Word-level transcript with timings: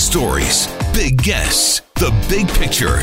stories, 0.00 0.66
big 0.94 1.22
guests, 1.22 1.82
the 1.96 2.10
big 2.28 2.48
picture. 2.48 2.98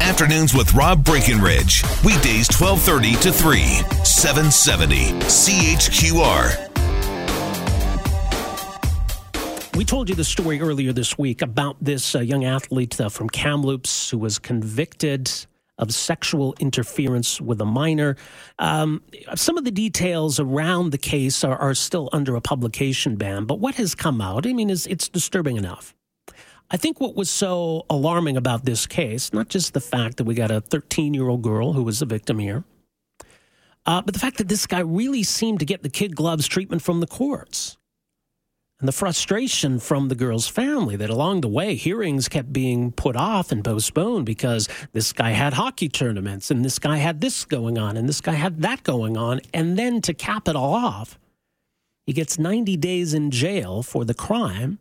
Afternoons 0.00 0.54
with 0.54 0.74
Rob 0.74 1.02
Breckenridge. 1.02 1.82
Weekdays 2.04 2.46
1230 2.52 3.14
to 3.22 3.32
3, 3.32 3.60
770 4.04 5.12
CHQR. 5.22 6.68
We 9.76 9.86
told 9.86 10.10
you 10.10 10.14
the 10.14 10.24
story 10.24 10.60
earlier 10.60 10.92
this 10.92 11.16
week 11.16 11.40
about 11.40 11.76
this 11.80 12.14
uh, 12.14 12.20
young 12.20 12.44
athlete 12.44 13.00
uh, 13.00 13.08
from 13.08 13.30
Kamloops 13.30 14.10
who 14.10 14.18
was 14.18 14.38
convicted 14.38 15.30
of 15.78 15.94
sexual 15.94 16.54
interference 16.60 17.40
with 17.40 17.60
a 17.62 17.64
minor. 17.64 18.16
Um, 18.58 19.02
some 19.34 19.56
of 19.56 19.64
the 19.64 19.70
details 19.70 20.38
around 20.38 20.90
the 20.90 20.98
case 20.98 21.42
are, 21.42 21.56
are, 21.56 21.74
still 21.74 22.10
under 22.12 22.36
a 22.36 22.42
publication 22.42 23.16
ban, 23.16 23.46
but 23.46 23.58
what 23.58 23.76
has 23.76 23.94
come 23.94 24.20
out, 24.20 24.46
I 24.46 24.52
mean, 24.52 24.68
is 24.68 24.86
it's 24.86 25.08
disturbing 25.08 25.56
enough. 25.56 25.94
I 26.72 26.78
think 26.78 27.00
what 27.00 27.14
was 27.14 27.28
so 27.28 27.84
alarming 27.90 28.38
about 28.38 28.64
this 28.64 28.86
case, 28.86 29.30
not 29.34 29.48
just 29.48 29.74
the 29.74 29.80
fact 29.80 30.16
that 30.16 30.24
we 30.24 30.34
got 30.34 30.50
a 30.50 30.62
13 30.62 31.12
year 31.12 31.28
old 31.28 31.42
girl 31.42 31.74
who 31.74 31.82
was 31.82 32.00
a 32.00 32.06
victim 32.06 32.38
here, 32.38 32.64
uh, 33.84 34.00
but 34.00 34.14
the 34.14 34.20
fact 34.20 34.38
that 34.38 34.48
this 34.48 34.66
guy 34.66 34.80
really 34.80 35.22
seemed 35.22 35.58
to 35.60 35.66
get 35.66 35.82
the 35.82 35.90
kid 35.90 36.16
gloves 36.16 36.46
treatment 36.46 36.80
from 36.80 37.00
the 37.00 37.06
courts 37.06 37.76
and 38.80 38.88
the 38.88 38.92
frustration 38.92 39.78
from 39.78 40.08
the 40.08 40.14
girl's 40.14 40.48
family 40.48 40.96
that 40.96 41.10
along 41.10 41.42
the 41.42 41.48
way 41.48 41.74
hearings 41.74 42.26
kept 42.26 42.54
being 42.54 42.90
put 42.90 43.16
off 43.16 43.52
and 43.52 43.62
postponed 43.62 44.24
because 44.24 44.66
this 44.92 45.12
guy 45.12 45.30
had 45.30 45.52
hockey 45.52 45.90
tournaments 45.90 46.50
and 46.50 46.64
this 46.64 46.78
guy 46.78 46.96
had 46.96 47.20
this 47.20 47.44
going 47.44 47.76
on 47.76 47.98
and 47.98 48.08
this 48.08 48.22
guy 48.22 48.32
had 48.32 48.62
that 48.62 48.82
going 48.82 49.18
on. 49.18 49.40
And 49.52 49.78
then 49.78 50.00
to 50.02 50.14
cap 50.14 50.48
it 50.48 50.56
all 50.56 50.72
off 50.74 51.18
he 52.06 52.12
gets 52.12 52.38
90 52.38 52.76
days 52.78 53.14
in 53.14 53.30
jail 53.30 53.82
for 53.82 54.04
the 54.04 54.14
crime 54.14 54.78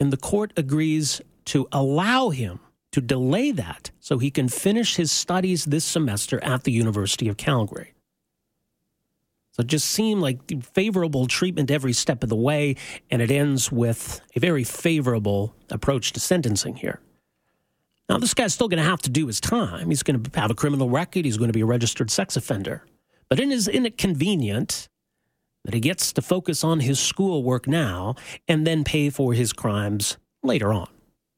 and 0.00 0.12
the 0.12 0.16
court 0.16 0.52
agrees 0.56 1.20
to 1.46 1.68
allow 1.72 2.30
him 2.30 2.60
to 2.92 3.00
delay 3.00 3.50
that 3.50 3.90
so 4.00 4.18
he 4.18 4.30
can 4.30 4.48
finish 4.48 4.96
his 4.96 5.12
studies 5.12 5.64
this 5.64 5.84
semester 5.84 6.42
at 6.42 6.64
the 6.64 6.72
University 6.72 7.28
of 7.28 7.36
Calgary 7.36 7.92
so 9.56 9.62
it 9.62 9.68
just 9.68 9.88
seemed 9.88 10.20
like 10.20 10.62
favorable 10.74 11.26
treatment 11.26 11.70
every 11.70 11.94
step 11.94 12.22
of 12.22 12.28
the 12.28 12.36
way, 12.36 12.76
and 13.10 13.22
it 13.22 13.30
ends 13.30 13.72
with 13.72 14.20
a 14.34 14.40
very 14.40 14.64
favorable 14.64 15.54
approach 15.70 16.12
to 16.12 16.20
sentencing 16.20 16.76
here. 16.76 17.00
Now, 18.06 18.18
this 18.18 18.34
guy's 18.34 18.52
still 18.52 18.68
going 18.68 18.82
to 18.82 18.88
have 18.88 19.00
to 19.02 19.10
do 19.10 19.26
his 19.26 19.40
time. 19.40 19.88
He's 19.88 20.02
going 20.02 20.22
to 20.22 20.38
have 20.38 20.50
a 20.50 20.54
criminal 20.54 20.90
record. 20.90 21.24
He's 21.24 21.38
going 21.38 21.48
to 21.48 21.54
be 21.54 21.62
a 21.62 21.66
registered 21.66 22.10
sex 22.10 22.36
offender. 22.36 22.84
But 23.30 23.40
isn't 23.40 23.86
it 23.86 23.96
convenient 23.96 24.90
that 25.66 25.74
he 25.74 25.80
gets 25.80 26.12
to 26.14 26.22
focus 26.22 26.64
on 26.64 26.80
his 26.80 26.98
schoolwork 26.98 27.66
now 27.66 28.14
and 28.48 28.66
then 28.66 28.84
pay 28.84 29.10
for 29.10 29.34
his 29.34 29.52
crimes 29.52 30.16
later 30.42 30.72
on, 30.72 30.88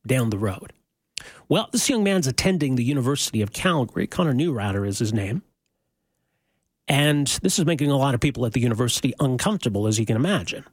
down 0.06 0.30
the 0.30 0.38
road? 0.38 0.72
Well, 1.48 1.68
this 1.72 1.88
young 1.88 2.04
man's 2.04 2.26
attending 2.26 2.76
the 2.76 2.84
University 2.84 3.42
of 3.42 3.52
Calgary. 3.52 4.06
Connor 4.06 4.34
Neurauter 4.34 4.86
is 4.86 4.98
his 4.98 5.12
name. 5.12 5.42
And 6.86 7.26
this 7.42 7.58
is 7.58 7.66
making 7.66 7.90
a 7.90 7.96
lot 7.96 8.14
of 8.14 8.20
people 8.20 8.46
at 8.46 8.52
the 8.52 8.60
university 8.60 9.12
uncomfortable, 9.18 9.86
as 9.86 9.98
you 9.98 10.06
can 10.06 10.16
imagine. 10.16 10.64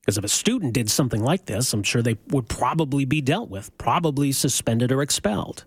Because 0.00 0.18
if 0.18 0.24
a 0.24 0.28
student 0.28 0.72
did 0.72 0.90
something 0.90 1.22
like 1.22 1.46
this, 1.46 1.72
I'm 1.72 1.82
sure 1.82 2.00
they 2.00 2.16
would 2.28 2.48
probably 2.48 3.04
be 3.04 3.20
dealt 3.20 3.50
with, 3.50 3.76
probably 3.76 4.32
suspended 4.32 4.90
or 4.90 5.02
expelled. 5.02 5.64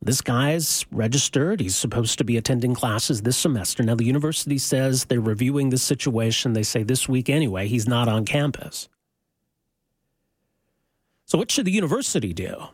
This 0.00 0.20
guy's 0.20 0.86
registered. 0.92 1.60
He's 1.60 1.76
supposed 1.76 2.18
to 2.18 2.24
be 2.24 2.36
attending 2.36 2.74
classes 2.74 3.22
this 3.22 3.36
semester. 3.36 3.82
Now, 3.82 3.96
the 3.96 4.04
university 4.04 4.58
says 4.58 5.04
they're 5.04 5.20
reviewing 5.20 5.70
the 5.70 5.78
situation. 5.78 6.52
They 6.52 6.62
say 6.62 6.82
this 6.84 7.08
week 7.08 7.28
anyway, 7.28 7.66
he's 7.66 7.88
not 7.88 8.08
on 8.08 8.24
campus. 8.24 8.88
So, 11.26 11.36
what 11.36 11.50
should 11.50 11.66
the 11.66 11.72
university 11.72 12.32
do? 12.32 12.68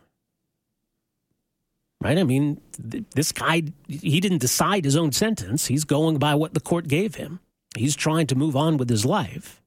right? 2.05 2.19
I 2.19 2.23
mean, 2.23 2.61
th- 2.91 3.03
this 3.15 3.31
guy, 3.31 3.63
he 3.87 4.19
didn't 4.19 4.37
decide 4.37 4.85
his 4.85 4.95
own 4.95 5.11
sentence. 5.11 5.65
He's 5.65 5.83
going 5.83 6.19
by 6.19 6.35
what 6.35 6.53
the 6.53 6.59
court 6.59 6.87
gave 6.87 7.15
him. 7.15 7.39
He's 7.75 7.95
trying 7.95 8.27
to 8.27 8.35
move 8.35 8.55
on 8.55 8.77
with 8.77 8.89
his 8.89 9.05
life. 9.05 9.61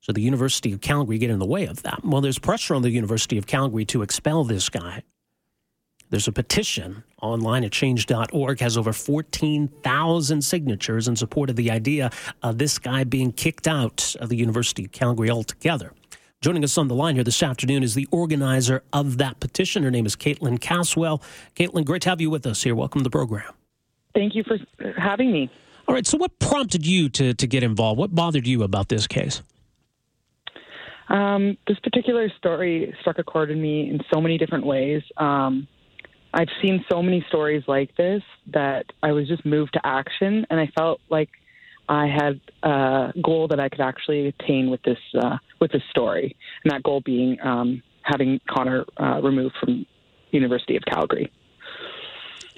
So 0.00 0.12
the 0.12 0.20
University 0.20 0.72
of 0.72 0.82
Calgary 0.82 1.18
get 1.18 1.30
in 1.30 1.38
the 1.38 1.46
way 1.46 1.64
of 1.66 1.82
that. 1.82 2.04
Well, 2.04 2.20
there's 2.20 2.38
pressure 2.38 2.74
on 2.74 2.82
the 2.82 2.90
University 2.90 3.38
of 3.38 3.46
Calgary 3.46 3.86
to 3.86 4.02
expel 4.02 4.44
this 4.44 4.68
guy. 4.68 5.02
There's 6.10 6.28
a 6.28 6.32
petition 6.32 7.02
online 7.20 7.64
at 7.64 7.72
change.org 7.72 8.60
has 8.60 8.76
over 8.76 8.92
14,000 8.92 10.42
signatures 10.42 11.08
in 11.08 11.16
support 11.16 11.50
of 11.50 11.56
the 11.56 11.70
idea 11.70 12.10
of 12.42 12.58
this 12.58 12.78
guy 12.78 13.02
being 13.02 13.32
kicked 13.32 13.66
out 13.66 14.14
of 14.20 14.28
the 14.28 14.36
University 14.36 14.84
of 14.84 14.92
Calgary 14.92 15.30
altogether. 15.30 15.92
Joining 16.40 16.62
us 16.62 16.78
on 16.78 16.86
the 16.86 16.94
line 16.94 17.16
here 17.16 17.24
this 17.24 17.42
afternoon 17.42 17.82
is 17.82 17.94
the 17.94 18.06
organizer 18.12 18.84
of 18.92 19.18
that 19.18 19.40
petition. 19.40 19.82
Her 19.82 19.90
name 19.90 20.06
is 20.06 20.14
Caitlin 20.14 20.60
Caswell. 20.60 21.22
Caitlin, 21.56 21.84
great 21.84 22.02
to 22.02 22.10
have 22.10 22.20
you 22.20 22.30
with 22.30 22.46
us 22.46 22.62
here. 22.62 22.74
Welcome 22.74 23.00
to 23.00 23.04
the 23.04 23.10
program. 23.10 23.52
Thank 24.14 24.34
you 24.34 24.44
for 24.44 24.58
having 24.96 25.32
me. 25.32 25.50
All 25.88 25.94
right. 25.94 26.06
So, 26.06 26.18
what 26.18 26.38
prompted 26.38 26.86
you 26.86 27.08
to, 27.10 27.34
to 27.34 27.46
get 27.46 27.62
involved? 27.62 27.98
What 27.98 28.14
bothered 28.14 28.46
you 28.46 28.62
about 28.62 28.88
this 28.88 29.06
case? 29.06 29.42
Um, 31.08 31.56
this 31.66 31.78
particular 31.80 32.28
story 32.36 32.94
struck 33.00 33.18
a 33.18 33.24
chord 33.24 33.50
in 33.50 33.60
me 33.60 33.88
in 33.88 34.00
so 34.12 34.20
many 34.20 34.38
different 34.38 34.66
ways. 34.66 35.02
Um, 35.16 35.68
I've 36.34 36.48
seen 36.60 36.84
so 36.90 37.02
many 37.02 37.24
stories 37.28 37.64
like 37.66 37.96
this 37.96 38.22
that 38.52 38.86
I 39.02 39.12
was 39.12 39.26
just 39.28 39.44
moved 39.46 39.72
to 39.74 39.80
action, 39.84 40.46
and 40.50 40.60
I 40.60 40.70
felt 40.76 41.00
like 41.08 41.30
I 41.88 42.06
had 42.06 42.40
a 42.62 43.12
goal 43.22 43.48
that 43.48 43.60
I 43.60 43.68
could 43.68 43.80
actually 43.80 44.28
attain 44.28 44.70
with 44.70 44.82
this 44.82 44.98
uh, 45.18 45.38
with 45.60 45.72
this 45.72 45.82
story, 45.90 46.36
and 46.64 46.72
that 46.72 46.82
goal 46.82 47.00
being 47.00 47.38
um, 47.42 47.82
having 48.02 48.40
Connor 48.48 48.84
uh, 48.98 49.20
removed 49.22 49.54
from 49.60 49.86
University 50.30 50.76
of 50.76 50.82
Calgary. 50.84 51.32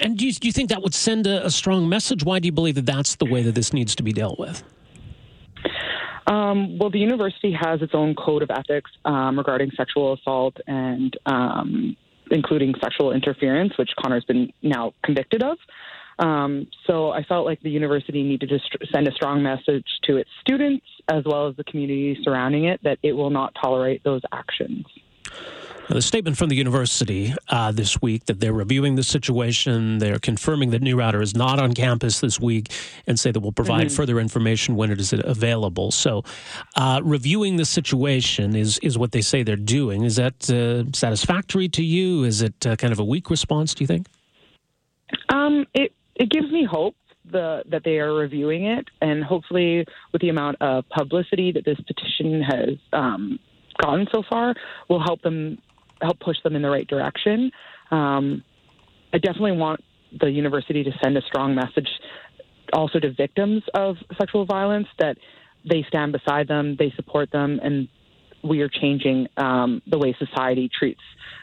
And 0.01 0.17
do 0.17 0.27
you, 0.27 0.33
do 0.33 0.47
you 0.47 0.53
think 0.53 0.69
that 0.69 0.83
would 0.83 0.95
send 0.95 1.27
a, 1.27 1.47
a, 1.47 1.51
strong 1.51 1.89
message? 1.89 2.23
Why 2.23 2.39
do 2.39 2.47
you 2.47 2.53
believe 2.53 2.77
that 2.77 2.87
that's 2.87 3.17
the 3.17 3.25
way 3.25 3.43
that 3.43 3.57
this 3.57 3.73
needs 3.73 3.97
to 3.97 4.05
be 4.05 4.13
dealt 4.13 4.39
with? 4.39 4.63
Um, 6.29 6.79
well, 6.79 6.91
the 6.91 7.01
university 7.01 7.53
has 7.53 7.83
its 7.83 7.95
own 7.95 8.15
code 8.15 8.43
of 8.43 8.51
ethics 8.51 8.91
um, 9.05 9.37
regarding 9.37 9.71
sexual 9.77 10.13
assault 10.13 10.57
and 10.67 11.17
um, 11.27 11.97
including 12.31 12.75
sexual 12.83 13.13
interference, 13.13 13.77
which 13.79 13.91
Connor's 13.99 14.25
been 14.25 14.53
now 14.63 14.93
convicted 15.05 15.43
of. 15.43 15.59
Um, 16.19 16.67
so 16.87 17.11
I 17.11 17.23
felt 17.23 17.47
like 17.47 17.61
the 17.61 17.71
university 17.71 18.23
needed 18.23 18.49
to 18.49 18.59
st- 18.59 18.91
send 18.93 19.07
a 19.07 19.13
strong 19.13 19.43
message 19.43 19.87
to 20.05 20.17
its 20.17 20.31
students 20.41 20.85
as 21.09 21.23
well 21.25 21.47
as 21.49 21.57
the 21.57 21.65
community 21.65 22.19
surrounding 22.25 22.65
it 22.65 22.81
that 22.83 22.99
it 23.03 23.13
will 23.13 23.31
not 23.31 23.55
tolerate 23.61 24.03
those 24.03 24.23
actions. 24.33 24.85
The 25.89 26.03
statement 26.03 26.37
from 26.37 26.51
the 26.51 26.57
university 26.57 27.35
uh, 27.49 27.73
this 27.73 28.03
week 28.03 28.27
that 28.27 28.41
they're 28.41 28.53
reviewing 28.53 28.97
the 28.97 29.03
situation, 29.03 29.99
they're 29.99 30.19
confirming 30.19 30.69
that 30.71 30.83
Neurauter 30.83 31.23
is 31.23 31.35
not 31.35 31.59
on 31.59 31.73
campus 31.73 32.21
this 32.21 32.39
week, 32.39 32.71
and 33.07 33.19
say 33.19 33.31
that 33.31 33.41
we'll 33.41 33.53
provide 33.53 33.87
mm-hmm. 33.87 33.97
further 33.97 34.21
information 34.21 34.77
when 34.77 34.91
it 34.91 35.01
is 35.01 35.15
available. 35.15 35.91
So, 35.91 36.25
uh, 36.77 37.01
reviewing 37.03 37.57
the 37.57 37.65
situation 37.65 38.55
is 38.55 38.79
is 38.79 38.99
what 38.99 39.13
they 39.13 39.23
say 39.23 39.43
they're 39.43 39.57
doing. 39.57 40.05
Is 40.05 40.17
that 40.17 40.51
uh, 40.51 40.93
satisfactory 40.93 41.71
to 41.71 41.83
you? 41.83 42.25
Is 42.25 42.43
it 42.43 42.67
uh, 42.67 42.77
kind 42.77 42.93
of 42.93 42.99
a 42.99 43.05
weak 43.05 43.31
response? 43.31 43.75
Do 43.75 43.83
you 43.83 43.89
think? 43.89 44.09
Um, 45.31 45.65
it 45.73 45.93
it 46.17 46.29
gives 46.29 46.51
me 46.53 46.65
hope 46.71 46.97
the, 47.25 47.63
that 47.71 47.83
they 47.85 47.99
are 47.99 48.13
reviewing 48.13 48.67
it, 48.67 48.87
and 49.01 49.25
hopefully, 49.25 49.87
with 50.13 50.21
the 50.21 50.29
amount 50.29 50.59
of 50.61 50.87
publicity 50.91 51.51
that 51.53 51.65
this 51.65 51.81
petition 51.81 52.43
has 52.43 52.77
um, 52.93 53.39
gotten 53.81 54.07
so 54.13 54.23
far, 54.29 54.55
will 54.89 55.03
help 55.03 55.23
them 55.23 55.59
help 56.01 56.21
push 56.21 56.37
them 56.43 56.57
in 56.57 56.63
the 56.63 56.71
right 56.71 56.87
direction. 56.87 57.51
Um, 57.91 58.45
I 59.13 59.19
definitely 59.19 59.53
want 59.53 59.83
the 60.21 60.31
university 60.31 60.85
to 60.85 60.91
send 61.03 61.17
a 61.17 61.23
strong 61.23 61.55
message, 61.55 61.89
also 62.73 62.99
to 62.99 63.13
victims 63.13 63.63
of 63.75 63.97
sexual 64.19 64.45
violence, 64.45 64.89
that 64.99 65.17
they 65.69 65.85
stand 65.89 66.13
beside 66.13 66.49
them, 66.49 66.77
they 66.79 66.93
support 66.97 67.31
them, 67.31 67.61
and 67.63 67.89
we 68.43 68.61
are 68.61 68.69
changing 68.69 69.27
um, 69.37 69.83
the 69.87 69.99
way 69.99 70.15
society 70.19 70.71
treats 70.79 71.01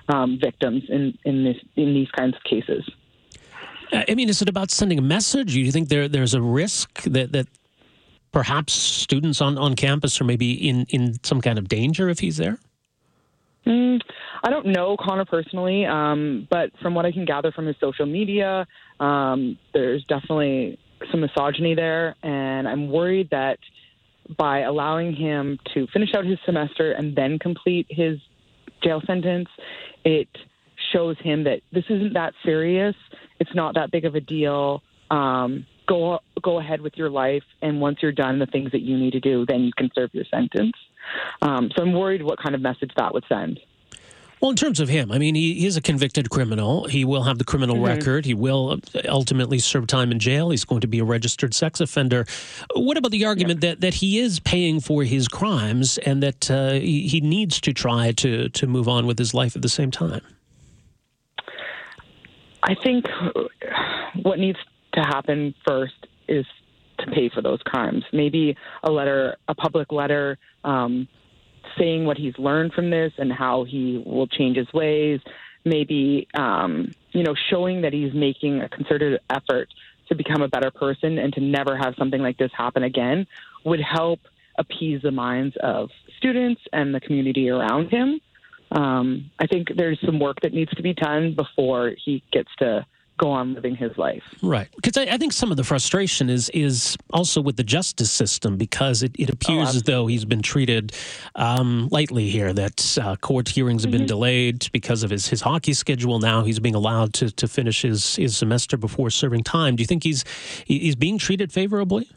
um, 0.09 0.39
victims 0.41 0.83
in 0.89 1.17
in, 1.25 1.43
this, 1.43 1.57
in 1.75 1.93
these 1.93 2.09
kinds 2.11 2.35
of 2.35 2.43
cases. 2.43 2.89
I 3.91 4.15
mean, 4.15 4.29
is 4.29 4.41
it 4.41 4.49
about 4.49 4.71
sending 4.71 4.97
a 4.97 5.01
message? 5.01 5.53
Do 5.53 5.61
you 5.61 5.71
think 5.71 5.89
there 5.89 6.07
there's 6.07 6.33
a 6.33 6.41
risk 6.41 7.03
that 7.03 7.31
that 7.33 7.47
perhaps 8.31 8.73
students 8.73 9.39
on, 9.41 9.57
on 9.57 9.75
campus 9.75 10.19
are 10.19 10.25
maybe 10.25 10.51
in, 10.51 10.85
in 10.89 11.23
some 11.23 11.39
kind 11.39 11.57
of 11.57 11.69
danger 11.69 12.09
if 12.09 12.19
he's 12.19 12.35
there? 12.35 12.59
Mm, 13.67 13.99
I 14.43 14.49
don't 14.49 14.67
know 14.67 14.95
Connor 14.99 15.25
personally, 15.25 15.85
um, 15.85 16.47
but 16.49 16.69
from 16.81 16.93
what 16.93 17.05
I 17.05 17.11
can 17.11 17.25
gather 17.25 17.51
from 17.51 17.65
his 17.65 17.75
social 17.79 18.05
media, 18.05 18.67
um, 18.99 19.57
there's 19.73 20.03
definitely 20.05 20.77
some 21.11 21.21
misogyny 21.21 21.73
there, 21.73 22.15
and 22.21 22.67
I'm 22.67 22.91
worried 22.91 23.29
that 23.31 23.57
by 24.37 24.61
allowing 24.61 25.13
him 25.13 25.59
to 25.73 25.87
finish 25.93 26.09
out 26.15 26.25
his 26.25 26.37
semester 26.45 26.91
and 26.91 27.15
then 27.15 27.39
complete 27.39 27.87
his 27.89 28.19
jail 28.83 29.01
sentence, 29.05 29.49
it 30.03 30.27
shows 30.93 31.15
him 31.19 31.43
that 31.45 31.61
this 31.71 31.83
isn't 31.89 32.13
that 32.13 32.33
serious. 32.43 32.95
It's 33.39 33.53
not 33.55 33.75
that 33.75 33.91
big 33.91 34.05
of 34.05 34.15
a 34.15 34.21
deal. 34.21 34.81
Um, 35.09 35.65
go 35.87 36.19
go 36.41 36.59
ahead 36.59 36.81
with 36.81 36.93
your 36.95 37.09
life, 37.09 37.43
and 37.61 37.81
once 37.81 37.97
you're 38.01 38.11
done 38.11 38.39
the 38.39 38.45
things 38.45 38.71
that 38.71 38.81
you 38.81 38.97
need 38.97 39.13
to 39.13 39.19
do, 39.19 39.45
then 39.47 39.61
you 39.61 39.71
can 39.75 39.89
serve 39.95 40.11
your 40.13 40.25
sentence. 40.25 40.73
Um, 41.41 41.71
so 41.75 41.83
I'm 41.83 41.93
worried 41.93 42.23
what 42.23 42.39
kind 42.41 42.55
of 42.55 42.61
message 42.61 42.91
that 42.97 43.13
would 43.13 43.23
send. 43.27 43.59
Well, 44.41 44.51
in 44.51 44.57
terms 44.57 44.79
of 44.79 44.89
him, 44.89 45.11
I 45.11 45.17
mean, 45.17 45.33
he, 45.33 45.65
is 45.65 45.77
a 45.77 45.81
convicted 45.81 46.29
criminal. 46.29 46.87
He 46.87 47.05
will 47.05 47.23
have 47.23 47.37
the 47.37 47.45
criminal 47.45 47.77
mm-hmm. 47.77 47.85
record. 47.85 48.25
He 48.25 48.33
will 48.33 48.79
ultimately 49.07 49.59
serve 49.59 49.87
time 49.87 50.11
in 50.11 50.19
jail. 50.19 50.49
He's 50.49 50.65
going 50.65 50.81
to 50.81 50.87
be 50.87 50.99
a 50.99 51.05
registered 51.05 51.53
sex 51.53 51.79
offender. 51.79 52.25
What 52.75 52.97
about 52.97 53.11
the 53.11 53.25
argument 53.25 53.61
that, 53.61 53.81
that 53.81 53.95
he 53.95 54.19
is 54.19 54.39
paying 54.41 54.81
for 54.81 55.03
his 55.03 55.27
crimes 55.27 55.97
and 55.99 56.21
that 56.21 56.51
uh, 56.51 56.73
he, 56.73 57.07
he 57.07 57.21
needs 57.21 57.61
to 57.61 57.73
try 57.73 58.11
to, 58.11 58.49
to 58.49 58.67
move 58.67 58.89
on 58.89 59.07
with 59.07 59.17
his 59.17 59.33
life 59.33 59.55
at 59.55 59.61
the 59.61 59.69
same 59.69 59.89
time? 59.89 60.21
I 62.61 62.75
think 62.83 63.05
what 64.21 64.37
needs 64.37 64.59
to 64.93 65.01
happen 65.01 65.55
first 65.65 66.07
is 66.27 66.45
to 67.05 67.11
pay 67.11 67.29
for 67.29 67.41
those 67.41 67.61
crimes. 67.63 68.03
Maybe 68.11 68.55
a 68.83 68.91
letter, 68.91 69.37
a 69.47 69.55
public 69.55 69.91
letter, 69.91 70.37
um, 70.63 71.07
saying 71.77 72.05
what 72.05 72.17
he's 72.17 72.37
learned 72.37 72.73
from 72.73 72.89
this 72.89 73.13
and 73.17 73.31
how 73.31 73.63
he 73.63 74.01
will 74.05 74.27
change 74.27 74.57
his 74.57 74.71
ways. 74.73 75.19
Maybe 75.63 76.27
um, 76.33 76.93
you 77.11 77.23
know 77.23 77.35
showing 77.49 77.81
that 77.81 77.93
he's 77.93 78.13
making 78.13 78.61
a 78.61 78.69
concerted 78.69 79.19
effort 79.29 79.69
to 80.09 80.15
become 80.15 80.41
a 80.41 80.47
better 80.47 80.71
person 80.71 81.17
and 81.17 81.33
to 81.33 81.41
never 81.41 81.75
have 81.75 81.95
something 81.97 82.21
like 82.21 82.37
this 82.37 82.51
happen 82.55 82.83
again 82.83 83.25
would 83.63 83.81
help 83.81 84.19
appease 84.57 85.01
the 85.01 85.11
minds 85.11 85.55
of 85.61 85.89
students 86.17 86.61
and 86.71 86.93
the 86.93 86.99
community 86.99 87.49
around 87.49 87.89
him. 87.89 88.21
Um, 88.71 89.31
I 89.39 89.47
think 89.47 89.69
there's 89.75 89.99
some 90.05 90.19
work 90.19 90.41
that 90.41 90.53
needs 90.53 90.71
to 90.71 90.83
be 90.83 90.93
done 90.93 91.35
before 91.35 91.93
he 92.03 92.23
gets 92.31 92.49
to 92.59 92.85
go 93.17 93.31
on 93.31 93.53
living 93.53 93.75
his 93.75 93.97
life. 93.97 94.23
Right. 94.41 94.67
Because 94.75 94.97
I, 94.97 95.13
I, 95.13 95.17
think 95.17 95.33
some 95.33 95.51
of 95.51 95.57
the 95.57 95.63
frustration 95.63 96.29
is 96.29 96.49
is 96.49 96.97
also 97.11 97.41
with 97.41 97.55
the 97.55 97.63
justice 97.63 98.11
system 98.11 98.57
because 98.57 99.03
it, 99.03 99.15
it 99.17 99.29
appears 99.29 99.69
oh, 99.73 99.77
as 99.77 99.83
though 99.83 100.07
he's 100.07 100.25
been 100.25 100.41
treated 100.41 100.93
um, 101.35 101.87
lightly 101.91 102.29
here, 102.29 102.53
that 102.53 102.97
uh, 103.01 103.15
court 103.17 103.49
hearings 103.49 103.83
have 103.83 103.91
mm-hmm. 103.91 103.99
been 103.99 104.07
delayed 104.07 104.69
because 104.73 105.03
of 105.03 105.09
his, 105.09 105.27
his 105.27 105.41
hockey 105.41 105.73
schedule. 105.73 106.19
Now 106.19 106.43
he's 106.43 106.59
being 106.59 106.75
allowed 106.75 107.13
to, 107.15 107.31
to 107.31 107.47
finish 107.47 107.81
his, 107.83 108.15
his 108.15 108.35
semester 108.35 108.77
before 108.77 109.09
serving 109.09 109.43
time. 109.43 109.75
Do 109.75 109.81
you 109.81 109.87
think 109.87 110.03
he's 110.03 110.23
he's 110.65 110.95
being 110.95 111.17
treated 111.17 111.51
favorably? 111.51 112.09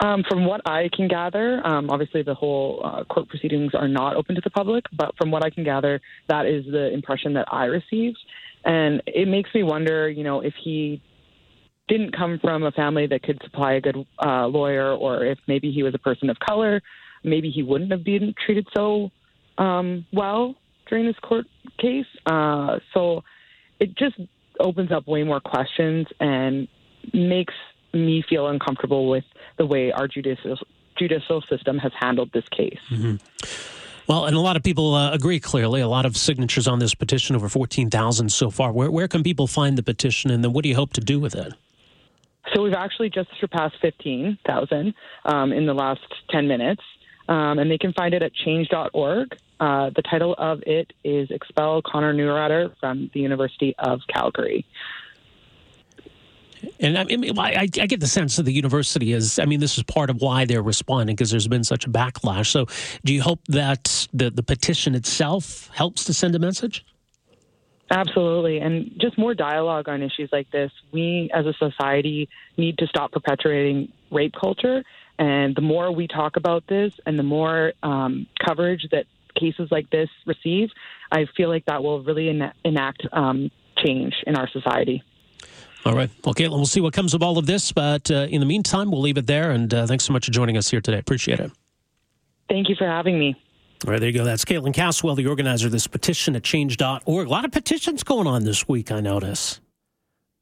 Um, 0.00 0.22
from 0.28 0.44
what 0.44 0.60
I 0.64 0.88
can 0.94 1.08
gather, 1.08 1.60
um, 1.66 1.90
obviously 1.90 2.22
the 2.22 2.34
whole 2.34 2.80
uh, 2.84 3.04
court 3.04 3.28
proceedings 3.28 3.74
are 3.74 3.88
not 3.88 4.14
open 4.14 4.36
to 4.36 4.40
the 4.40 4.50
public, 4.50 4.84
but 4.92 5.16
from 5.16 5.32
what 5.32 5.44
I 5.44 5.50
can 5.50 5.64
gather, 5.64 6.00
that 6.28 6.46
is 6.46 6.64
the 6.66 6.92
impression 6.92 7.34
that 7.34 7.52
I 7.52 7.64
received. 7.64 8.18
And 8.64 9.02
it 9.06 9.28
makes 9.28 9.50
me 9.54 9.62
wonder, 9.62 10.08
you 10.08 10.24
know, 10.24 10.40
if 10.40 10.54
he 10.62 11.00
didn't 11.88 12.16
come 12.16 12.38
from 12.40 12.64
a 12.64 12.70
family 12.72 13.06
that 13.06 13.22
could 13.22 13.40
supply 13.42 13.74
a 13.74 13.80
good 13.80 14.06
uh, 14.24 14.46
lawyer, 14.46 14.92
or 14.92 15.24
if 15.24 15.38
maybe 15.46 15.72
he 15.72 15.82
was 15.82 15.94
a 15.94 15.98
person 15.98 16.28
of 16.30 16.38
color, 16.38 16.82
maybe 17.24 17.50
he 17.50 17.62
wouldn't 17.62 17.90
have 17.90 18.04
been 18.04 18.34
treated 18.44 18.66
so 18.76 19.10
um, 19.56 20.06
well 20.12 20.54
during 20.88 21.06
this 21.06 21.18
court 21.22 21.46
case. 21.78 22.06
Uh, 22.26 22.78
so 22.94 23.22
it 23.80 23.96
just 23.96 24.16
opens 24.60 24.92
up 24.92 25.06
way 25.06 25.22
more 25.22 25.40
questions 25.40 26.06
and 26.20 26.68
makes 27.12 27.54
me 27.92 28.22
feel 28.28 28.48
uncomfortable 28.48 29.08
with 29.08 29.24
the 29.56 29.66
way 29.66 29.92
our 29.92 30.06
judicial 30.06 30.58
judicial 30.98 31.42
system 31.48 31.78
has 31.78 31.92
handled 32.00 32.30
this 32.32 32.44
case. 32.50 32.80
Mm-hmm. 32.90 33.16
Well, 34.08 34.24
and 34.24 34.34
a 34.34 34.40
lot 34.40 34.56
of 34.56 34.62
people 34.62 34.94
uh, 34.94 35.12
agree 35.12 35.38
clearly. 35.38 35.82
A 35.82 35.88
lot 35.88 36.06
of 36.06 36.16
signatures 36.16 36.66
on 36.66 36.78
this 36.78 36.94
petition, 36.94 37.36
over 37.36 37.48
14,000 37.48 38.30
so 38.32 38.50
far. 38.50 38.72
Where, 38.72 38.90
where 38.90 39.06
can 39.06 39.22
people 39.22 39.46
find 39.46 39.76
the 39.76 39.82
petition, 39.82 40.30
and 40.30 40.42
then 40.42 40.54
what 40.54 40.62
do 40.62 40.70
you 40.70 40.74
hope 40.74 40.94
to 40.94 41.02
do 41.02 41.20
with 41.20 41.34
it? 41.34 41.52
So 42.54 42.62
we've 42.62 42.72
actually 42.72 43.10
just 43.10 43.28
surpassed 43.38 43.76
15,000 43.82 44.94
um, 45.26 45.52
in 45.52 45.66
the 45.66 45.74
last 45.74 46.00
10 46.30 46.48
minutes, 46.48 46.80
um, 47.28 47.58
and 47.58 47.70
they 47.70 47.76
can 47.76 47.92
find 47.92 48.14
it 48.14 48.22
at 48.22 48.32
change.org. 48.34 49.36
Uh, 49.60 49.90
the 49.94 50.02
title 50.10 50.34
of 50.38 50.62
it 50.66 50.90
is 51.04 51.30
Expel 51.30 51.82
Connor 51.82 52.14
Neurauter 52.14 52.74
from 52.80 53.10
the 53.12 53.20
University 53.20 53.74
of 53.78 54.00
Calgary. 54.08 54.64
And 56.80 56.98
I, 56.98 57.04
mean, 57.04 57.38
I, 57.38 57.62
I, 57.62 57.66
get 57.66 58.00
the 58.00 58.06
sense 58.06 58.36
that 58.36 58.44
the 58.44 58.52
university 58.52 59.12
is, 59.12 59.38
I 59.38 59.44
mean, 59.44 59.60
this 59.60 59.78
is 59.78 59.84
part 59.84 60.10
of 60.10 60.20
why 60.20 60.44
they're 60.44 60.62
responding 60.62 61.16
because 61.16 61.30
there's 61.30 61.48
been 61.48 61.64
such 61.64 61.86
a 61.86 61.90
backlash. 61.90 62.46
So 62.46 62.66
do 63.04 63.12
you 63.12 63.22
hope 63.22 63.40
that 63.48 64.06
the, 64.12 64.30
the 64.30 64.42
petition 64.42 64.94
itself 64.94 65.70
helps 65.74 66.04
to 66.04 66.14
send 66.14 66.34
a 66.34 66.38
message? 66.38 66.84
Absolutely. 67.90 68.58
And 68.58 68.92
just 69.00 69.18
more 69.18 69.34
dialogue 69.34 69.88
on 69.88 70.02
issues 70.02 70.28
like 70.30 70.50
this. 70.50 70.70
We 70.92 71.30
as 71.32 71.46
a 71.46 71.54
society 71.54 72.28
need 72.56 72.78
to 72.78 72.86
stop 72.86 73.12
perpetuating 73.12 73.92
rape 74.10 74.34
culture. 74.38 74.82
And 75.18 75.54
the 75.56 75.62
more 75.62 75.90
we 75.90 76.06
talk 76.06 76.36
about 76.36 76.64
this 76.68 76.92
and 77.06 77.18
the 77.18 77.22
more 77.22 77.72
um, 77.82 78.26
coverage 78.46 78.86
that 78.92 79.06
cases 79.38 79.68
like 79.70 79.88
this 79.90 80.08
receive, 80.26 80.68
I 81.10 81.26
feel 81.36 81.48
like 81.48 81.64
that 81.66 81.82
will 81.82 82.02
really 82.02 82.28
enact 82.64 83.06
um, 83.12 83.50
change 83.84 84.14
in 84.26 84.36
our 84.36 84.48
society. 84.50 85.02
All 85.88 85.94
right. 85.94 86.10
Well, 86.22 86.34
Caitlin, 86.34 86.50
we'll 86.50 86.66
see 86.66 86.82
what 86.82 86.92
comes 86.92 87.14
of 87.14 87.22
all 87.22 87.38
of 87.38 87.46
this. 87.46 87.72
But 87.72 88.10
uh, 88.10 88.26
in 88.28 88.40
the 88.40 88.46
meantime, 88.46 88.90
we'll 88.90 89.00
leave 89.00 89.16
it 89.16 89.26
there. 89.26 89.52
And 89.52 89.72
uh, 89.72 89.86
thanks 89.86 90.04
so 90.04 90.12
much 90.12 90.26
for 90.26 90.30
joining 90.30 90.58
us 90.58 90.68
here 90.68 90.82
today. 90.82 90.98
Appreciate 90.98 91.40
it. 91.40 91.50
Thank 92.50 92.68
you 92.68 92.76
for 92.76 92.86
having 92.86 93.18
me. 93.18 93.34
All 93.86 93.92
right, 93.92 93.98
there 93.98 94.10
you 94.10 94.18
go. 94.18 94.24
That's 94.24 94.44
Caitlin 94.44 94.74
Caswell, 94.74 95.14
the 95.14 95.26
organizer 95.26 95.66
of 95.68 95.72
this 95.72 95.86
petition 95.86 96.36
at 96.36 96.44
change.org. 96.44 97.26
A 97.26 97.30
lot 97.30 97.46
of 97.46 97.52
petitions 97.52 98.02
going 98.02 98.26
on 98.26 98.44
this 98.44 98.68
week, 98.68 98.92
I 98.92 99.00
notice. 99.00 99.60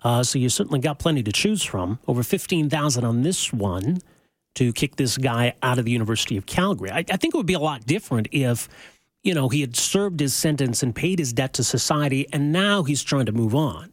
Uh, 0.02 0.24
so 0.24 0.40
you 0.40 0.48
certainly 0.48 0.80
got 0.80 0.98
plenty 0.98 1.22
to 1.22 1.30
choose 1.30 1.62
from. 1.62 2.00
Over 2.08 2.24
15,000 2.24 3.04
on 3.04 3.22
this 3.22 3.52
one 3.52 3.98
to 4.56 4.72
kick 4.72 4.96
this 4.96 5.16
guy 5.16 5.54
out 5.62 5.78
of 5.78 5.84
the 5.84 5.92
University 5.92 6.36
of 6.36 6.46
Calgary. 6.46 6.90
I, 6.90 7.04
I 7.08 7.16
think 7.18 7.34
it 7.34 7.36
would 7.36 7.46
be 7.46 7.54
a 7.54 7.60
lot 7.60 7.86
different 7.86 8.26
if, 8.32 8.68
you 9.22 9.34
know, 9.34 9.48
he 9.48 9.60
had 9.60 9.76
served 9.76 10.18
his 10.18 10.34
sentence 10.34 10.82
and 10.82 10.92
paid 10.92 11.20
his 11.20 11.32
debt 11.32 11.52
to 11.54 11.62
society, 11.62 12.26
and 12.32 12.52
now 12.52 12.82
he's 12.82 13.04
trying 13.04 13.26
to 13.26 13.32
move 13.32 13.54
on 13.54 13.92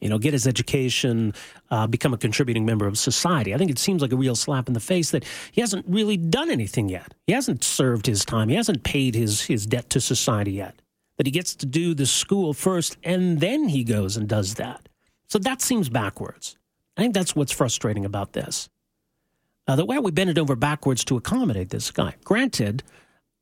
you 0.00 0.08
know, 0.08 0.18
get 0.18 0.32
his 0.32 0.46
education, 0.46 1.34
uh, 1.70 1.86
become 1.86 2.14
a 2.14 2.18
contributing 2.18 2.64
member 2.64 2.86
of 2.86 2.98
society. 2.98 3.54
I 3.54 3.58
think 3.58 3.70
it 3.70 3.78
seems 3.78 4.02
like 4.02 4.12
a 4.12 4.16
real 4.16 4.34
slap 4.34 4.68
in 4.68 4.74
the 4.74 4.80
face 4.80 5.10
that 5.10 5.24
he 5.52 5.60
hasn't 5.60 5.86
really 5.88 6.16
done 6.16 6.50
anything 6.50 6.88
yet. 6.88 7.14
He 7.26 7.32
hasn't 7.32 7.62
served 7.62 8.06
his 8.06 8.24
time. 8.24 8.48
He 8.48 8.56
hasn't 8.56 8.82
paid 8.82 9.14
his, 9.14 9.42
his 9.42 9.66
debt 9.66 9.90
to 9.90 10.00
society 10.00 10.52
yet. 10.52 10.80
That 11.16 11.26
he 11.26 11.32
gets 11.32 11.54
to 11.56 11.66
do 11.66 11.94
the 11.94 12.06
school 12.06 12.54
first 12.54 12.96
and 13.04 13.40
then 13.40 13.68
he 13.68 13.84
goes 13.84 14.16
and 14.16 14.26
does 14.26 14.54
that. 14.54 14.88
So 15.28 15.38
that 15.40 15.60
seems 15.60 15.88
backwards. 15.88 16.56
I 16.96 17.02
think 17.02 17.14
that's 17.14 17.36
what's 17.36 17.52
frustrating 17.52 18.04
about 18.04 18.32
this. 18.32 18.68
Uh, 19.66 19.76
the 19.76 19.84
way 19.84 19.98
we 19.98 20.10
bend 20.10 20.30
it 20.30 20.38
over 20.38 20.56
backwards 20.56 21.04
to 21.04 21.16
accommodate 21.16 21.70
this 21.70 21.90
guy. 21.90 22.14
Granted, 22.24 22.82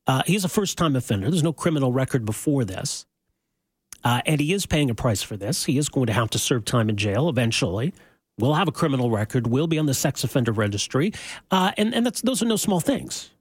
uh, 0.05 0.21
he's 0.25 0.43
a 0.43 0.49
first 0.49 0.77
time 0.77 0.95
offender. 0.95 1.29
There's 1.29 1.43
no 1.43 1.53
criminal 1.53 1.91
record 1.91 2.25
before 2.25 2.65
this. 2.65 3.05
Uh, 4.03 4.21
and 4.25 4.39
he 4.39 4.53
is 4.53 4.65
paying 4.65 4.89
a 4.89 4.95
price 4.95 5.21
for 5.21 5.37
this. 5.37 5.65
He 5.65 5.77
is 5.77 5.89
going 5.89 6.07
to 6.07 6.13
have 6.13 6.29
to 6.31 6.39
serve 6.39 6.65
time 6.65 6.89
in 6.89 6.95
jail 6.97 7.29
eventually. 7.29 7.93
Will 8.37 8.53
have 8.53 8.67
a 8.67 8.71
criminal 8.71 9.11
record. 9.11 9.47
Will 9.47 9.67
be 9.67 9.77
on 9.77 9.85
the 9.85 9.93
sex 9.93 10.23
offender 10.23 10.53
registry. 10.53 11.13
Uh, 11.51 11.71
and 11.77 11.93
and 11.93 12.05
that's, 12.05 12.21
those 12.21 12.41
are 12.41 12.45
no 12.45 12.55
small 12.55 12.79
things. 12.79 13.31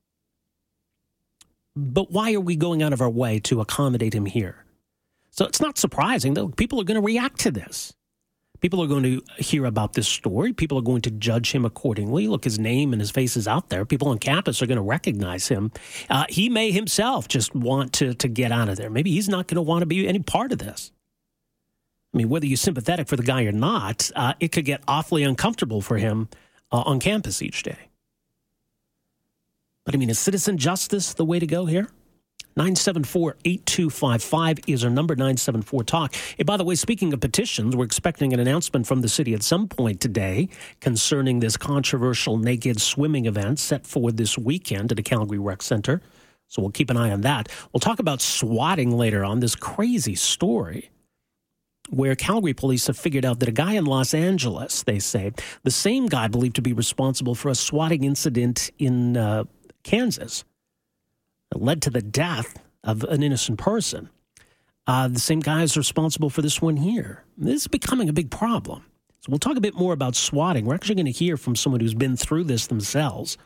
But 1.76 2.10
why 2.10 2.34
are 2.34 2.40
we 2.40 2.56
going 2.56 2.82
out 2.82 2.92
of 2.92 3.00
our 3.00 3.10
way 3.10 3.38
to 3.40 3.60
accommodate 3.60 4.14
him 4.14 4.26
here? 4.26 4.64
So 5.30 5.44
it's 5.44 5.60
not 5.60 5.78
surprising 5.78 6.34
that 6.34 6.56
people 6.56 6.80
are 6.80 6.84
going 6.84 7.00
to 7.00 7.06
react 7.06 7.38
to 7.40 7.52
this. 7.52 7.94
People 8.60 8.82
are 8.82 8.86
going 8.88 9.04
to 9.04 9.22
hear 9.36 9.64
about 9.64 9.92
this 9.92 10.08
story. 10.08 10.52
People 10.52 10.78
are 10.78 10.82
going 10.82 11.02
to 11.02 11.10
judge 11.10 11.52
him 11.52 11.64
accordingly. 11.64 12.26
Look, 12.26 12.44
his 12.44 12.58
name 12.58 12.92
and 12.92 13.00
his 13.00 13.10
face 13.10 13.36
is 13.36 13.46
out 13.46 13.68
there. 13.68 13.84
People 13.84 14.08
on 14.08 14.18
campus 14.18 14.60
are 14.60 14.66
going 14.66 14.76
to 14.76 14.82
recognize 14.82 15.46
him. 15.48 15.70
Uh, 16.10 16.24
he 16.28 16.48
may 16.48 16.72
himself 16.72 17.28
just 17.28 17.54
want 17.54 17.92
to, 17.94 18.14
to 18.14 18.28
get 18.28 18.50
out 18.50 18.68
of 18.68 18.76
there. 18.76 18.90
Maybe 18.90 19.12
he's 19.12 19.28
not 19.28 19.46
going 19.46 19.56
to 19.56 19.62
want 19.62 19.82
to 19.82 19.86
be 19.86 20.08
any 20.08 20.18
part 20.18 20.50
of 20.50 20.58
this. 20.58 20.90
I 22.12 22.16
mean, 22.16 22.28
whether 22.28 22.46
you're 22.46 22.56
sympathetic 22.56 23.06
for 23.06 23.16
the 23.16 23.22
guy 23.22 23.44
or 23.44 23.52
not, 23.52 24.10
uh, 24.16 24.34
it 24.40 24.50
could 24.50 24.64
get 24.64 24.82
awfully 24.88 25.22
uncomfortable 25.22 25.80
for 25.80 25.98
him 25.98 26.28
uh, 26.72 26.82
on 26.84 26.98
campus 26.98 27.42
each 27.42 27.62
day. 27.62 27.90
But 29.84 29.94
I 29.94 29.98
mean, 29.98 30.10
is 30.10 30.18
citizen 30.18 30.58
justice 30.58 31.14
the 31.14 31.24
way 31.24 31.38
to 31.38 31.46
go 31.46 31.66
here? 31.66 31.88
974 32.58 33.36
8255 33.44 34.58
is 34.66 34.82
our 34.82 34.90
number 34.90 35.14
974 35.14 35.84
Talk. 35.84 36.14
Hey, 36.36 36.42
by 36.42 36.56
the 36.56 36.64
way, 36.64 36.74
speaking 36.74 37.12
of 37.12 37.20
petitions, 37.20 37.76
we're 37.76 37.84
expecting 37.84 38.32
an 38.32 38.40
announcement 38.40 38.84
from 38.84 39.00
the 39.00 39.08
city 39.08 39.32
at 39.32 39.44
some 39.44 39.68
point 39.68 40.00
today 40.00 40.48
concerning 40.80 41.38
this 41.38 41.56
controversial 41.56 42.36
naked 42.36 42.80
swimming 42.80 43.26
event 43.26 43.60
set 43.60 43.86
for 43.86 44.10
this 44.10 44.36
weekend 44.36 44.90
at 44.90 44.96
the 44.96 45.04
Calgary 45.04 45.38
Rec 45.38 45.62
Center. 45.62 46.02
So 46.48 46.60
we'll 46.60 46.72
keep 46.72 46.90
an 46.90 46.96
eye 46.96 47.12
on 47.12 47.20
that. 47.20 47.48
We'll 47.72 47.78
talk 47.78 48.00
about 48.00 48.20
swatting 48.20 48.90
later 48.90 49.24
on 49.24 49.38
this 49.38 49.54
crazy 49.54 50.16
story 50.16 50.90
where 51.90 52.16
Calgary 52.16 52.54
police 52.54 52.88
have 52.88 52.98
figured 52.98 53.24
out 53.24 53.38
that 53.38 53.48
a 53.48 53.52
guy 53.52 53.74
in 53.74 53.84
Los 53.84 54.12
Angeles, 54.12 54.82
they 54.82 54.98
say, 54.98 55.32
the 55.62 55.70
same 55.70 56.06
guy 56.06 56.26
believed 56.26 56.56
to 56.56 56.62
be 56.62 56.72
responsible 56.72 57.36
for 57.36 57.50
a 57.50 57.54
swatting 57.54 58.02
incident 58.02 58.72
in 58.80 59.16
uh, 59.16 59.44
Kansas, 59.84 60.44
that 61.50 61.62
led 61.62 61.82
to 61.82 61.90
the 61.90 62.02
death 62.02 62.62
of 62.84 63.04
an 63.04 63.22
innocent 63.22 63.58
person. 63.58 64.10
Uh, 64.86 65.08
the 65.08 65.20
same 65.20 65.40
guy 65.40 65.62
is 65.62 65.76
responsible 65.76 66.30
for 66.30 66.42
this 66.42 66.62
one 66.62 66.76
here. 66.76 67.24
This 67.36 67.62
is 67.62 67.68
becoming 67.68 68.08
a 68.08 68.12
big 68.12 68.30
problem. 68.30 68.86
So 69.20 69.30
we'll 69.30 69.38
talk 69.38 69.56
a 69.56 69.60
bit 69.60 69.74
more 69.74 69.92
about 69.92 70.14
swatting. 70.14 70.64
We're 70.64 70.74
actually 70.74 70.94
going 70.94 71.06
to 71.06 71.12
hear 71.12 71.36
from 71.36 71.56
someone 71.56 71.80
who's 71.80 71.94
been 71.94 72.16
through 72.16 72.44
this 72.44 72.68
themselves. 72.68 73.36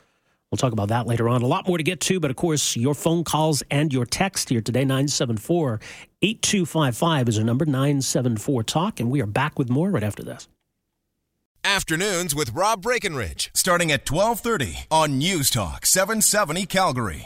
We'll 0.51 0.59
talk 0.59 0.73
about 0.73 0.89
that 0.89 1.07
later 1.07 1.31
on. 1.31 1.41
A 1.41 1.47
lot 1.47 1.67
more 1.67 1.79
to 1.79 1.83
get 1.83 1.99
to, 2.01 2.21
but 2.21 2.31
of 2.31 2.37
course, 2.37 2.77
your 2.77 2.95
phone 2.95 3.25
calls 3.25 3.63
and 3.71 3.91
your 3.91 4.05
text 4.05 4.51
here 4.51 4.61
today, 4.61 4.85
974 4.85 5.81
8255 6.21 7.29
is 7.29 7.39
our 7.39 7.45
number, 7.45 7.65
974 7.65 8.63
Talk, 8.63 9.01
and 9.01 9.11
we 9.11 9.23
are 9.23 9.27
back 9.27 9.59
with 9.59 9.71
more 9.71 9.91
right 9.91 10.05
after 10.05 10.23
this. 10.23 10.47
Afternoons 11.65 12.35
with 12.35 12.51
Rob 12.51 12.83
Breckenridge, 12.83 13.51
starting 13.55 13.91
at 13.91 14.09
1230 14.09 14.87
on 14.91 15.17
News 15.17 15.49
Talk 15.49 15.87
770 15.87 16.67
Calgary. 16.67 17.21